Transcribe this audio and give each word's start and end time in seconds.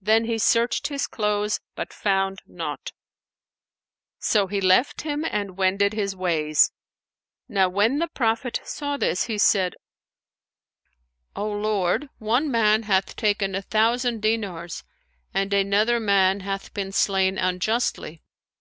Then 0.00 0.24
he 0.24 0.38
searched 0.38 0.88
his 0.88 1.06
clothes, 1.06 1.60
but 1.76 1.92
found 1.92 2.42
naught; 2.48 2.90
so 4.18 4.48
he 4.48 4.60
left 4.60 5.02
him 5.02 5.24
and 5.24 5.56
wended 5.56 5.92
his 5.92 6.16
ways. 6.16 6.72
Now 7.48 7.68
when 7.68 8.00
the 8.00 8.08
Prophet 8.08 8.60
saw 8.64 8.96
this, 8.96 9.26
he 9.26 9.38
said, 9.38 9.76
"O 11.36 11.48
Lord, 11.48 12.08
one 12.18 12.50
man 12.50 12.82
hath 12.90 13.14
taken 13.14 13.54
a 13.54 13.62
thousand 13.62 14.20
dinars 14.20 14.82
and 15.32 15.54
another 15.54 16.00
man 16.00 16.40
hath 16.40 16.74
been 16.74 16.90
slain 16.90 17.38
unjustly." 17.38 18.20